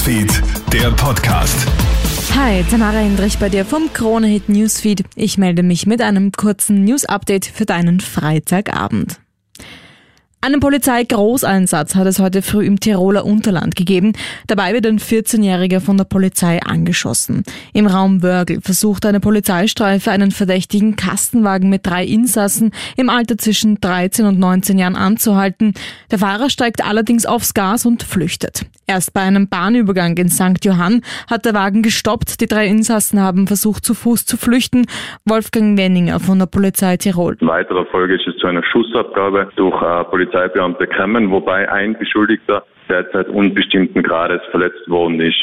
[0.00, 1.66] Newsfeed, der Podcast.
[2.34, 5.04] Hi, Tamara Hendrich bei dir vom Kronehit Newsfeed.
[5.14, 9.20] Ich melde mich mit einem kurzen News-Update für deinen Freitagabend.
[10.42, 14.14] Einen Polizeigroßeinsatz hat es heute früh im Tiroler Unterland gegeben.
[14.46, 17.42] Dabei wird ein 14-Jähriger von der Polizei angeschossen.
[17.74, 23.82] Im Raum Wörgl versucht eine Polizeistreife einen verdächtigen Kastenwagen mit drei Insassen im Alter zwischen
[23.82, 25.74] 13 und 19 Jahren anzuhalten.
[26.10, 28.64] Der Fahrer steigt allerdings aufs Gas und flüchtet.
[28.86, 30.64] Erst bei einem Bahnübergang in St.
[30.64, 32.40] Johann hat der Wagen gestoppt.
[32.40, 34.86] Die drei Insassen haben versucht, zu Fuß zu flüchten.
[35.26, 37.36] Wolfgang Wenninger von der Polizei Tirol.
[37.40, 42.64] In weiterer Folge ist es zu einer Schussabgabe durch äh, Polizeibeamte gekommen, wobei ein Beschuldigter
[42.88, 45.38] derzeit unbestimmten Grades verletzt worden ist.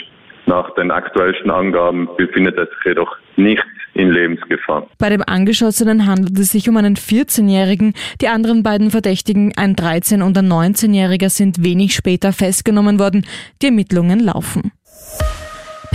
[0.46, 4.88] Nach den aktuellsten Angaben befindet er sich jedoch nicht in Lebensgefahr.
[4.98, 7.94] Bei dem Angeschossenen handelt es sich um einen 14-Jährigen.
[8.22, 13.26] Die anderen beiden Verdächtigen, ein 13- und ein 19-Jähriger, sind wenig später festgenommen worden.
[13.62, 14.72] Die Ermittlungen laufen.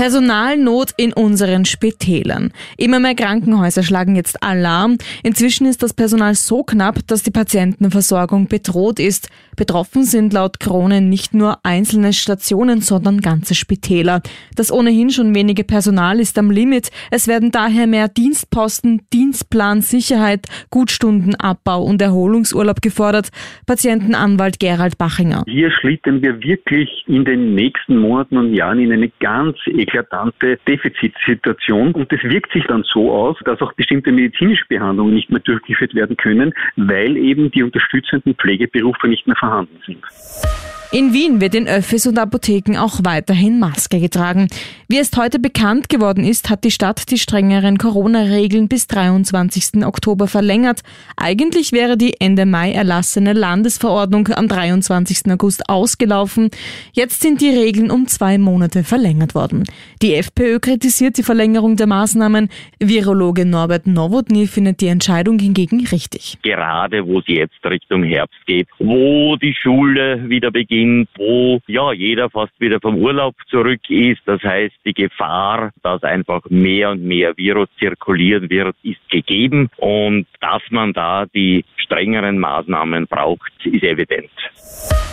[0.03, 2.51] Personalnot in unseren Spitälern.
[2.77, 4.99] Immer mehr Krankenhäuser schlagen jetzt Alarm.
[5.23, 9.29] Inzwischen ist das Personal so knapp, dass die Patientenversorgung bedroht ist.
[9.55, 14.23] Betroffen sind laut Kronen nicht nur einzelne Stationen, sondern ganze Spitäler.
[14.57, 16.91] Das ohnehin schon wenige Personal ist am Limit.
[17.13, 23.29] Es werden daher mehr Dienstposten, Dienstplan, Sicherheit, Gutstundenabbau und Erholungsurlaub gefordert.
[23.67, 25.45] Patientenanwalt Gerald Bachinger.
[25.47, 29.59] Hier schlittern wir wirklich in den nächsten Monaten und Jahren in eine ganz
[29.93, 31.93] eklatante Defizitsituation.
[31.93, 35.95] Und das wirkt sich dann so aus, dass auch bestimmte medizinische Behandlungen nicht mehr durchgeführt
[35.95, 40.03] werden können, weil eben die unterstützenden Pflegeberufe nicht mehr vorhanden sind.
[40.95, 44.49] In Wien wird in Öffis und Apotheken auch weiterhin Maske getragen.
[44.89, 49.87] Wie es heute bekannt geworden ist, hat die Stadt die strengeren Corona-Regeln bis 23.
[49.87, 50.83] Oktober verlängert.
[51.17, 55.33] Eigentlich wäre die Ende Mai erlassene Landesverordnung am 23.
[55.33, 56.51] August ausgelaufen.
[56.93, 59.65] Jetzt sind die Regeln um zwei Monate verlängert worden.
[60.03, 62.51] Die FPÖ kritisiert die Verlängerung der Maßnahmen.
[62.79, 66.37] Virologe Norbert Nowotny findet die Entscheidung hingegen richtig.
[66.43, 71.93] Gerade wo es jetzt Richtung Herbst geht, wo die Schule wieder beginnt, sind, wo ja
[71.93, 74.21] jeder fast wieder vom Urlaub zurück ist.
[74.27, 80.27] Das heißt, die Gefahr, dass einfach mehr und mehr Virus zirkulieren wird, ist gegeben und
[80.41, 84.31] dass man da die strengeren Maßnahmen braucht, ist evident.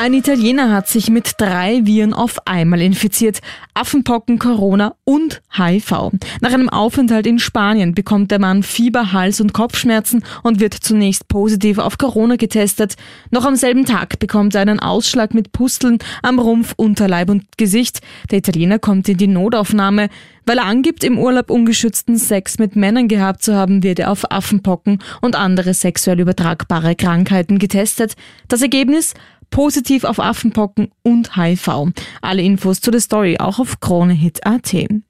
[0.02, 3.42] Ein Italiener hat sich mit drei Viren auf einmal infiziert.
[3.74, 6.12] Affenpocken, Corona und HIV.
[6.40, 11.28] Nach einem Aufenthalt in Spanien bekommt der Mann Fieber, Hals- und Kopfschmerzen und wird zunächst
[11.28, 12.96] positiv auf Corona getestet.
[13.30, 18.00] Noch am selben Tag bekommt er einen Ausschlag mit Pusteln am Rumpf, Unterleib und Gesicht.
[18.32, 20.08] Der Italiener kommt in die Notaufnahme.
[20.46, 24.32] Weil er angibt, im Urlaub ungeschützten Sex mit Männern gehabt zu haben, wird er auf
[24.32, 28.14] Affenpocken und andere sexuell übertragbare Krankheiten getestet.
[28.48, 29.16] Das Ergebnis?
[29.50, 31.90] positiv auf Affenpocken und HIV.
[32.22, 35.09] Alle Infos zu der Story auch auf KroneHit.at.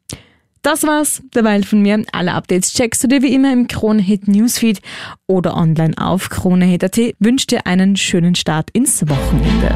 [0.61, 2.03] Das war's, derweil von mir.
[2.11, 4.81] Alle Updates checkst du dir wie immer im KroneHit Newsfeed
[5.27, 6.97] oder online auf KroneHit.at.
[7.19, 9.75] Wünsche dir einen schönen Start ins Wochenende.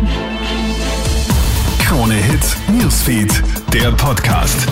[1.80, 4.68] KroneHit Newsfeed, der Podcast.